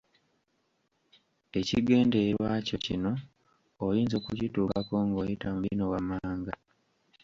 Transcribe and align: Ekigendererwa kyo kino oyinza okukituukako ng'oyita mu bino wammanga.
Ekigendererwa 1.59 2.47
kyo 2.67 2.77
kino 2.85 3.11
oyinza 3.85 4.13
okukituukako 4.17 4.93
ng'oyita 5.05 5.47
mu 5.53 5.59
bino 5.65 5.83
wammanga. 5.91 6.53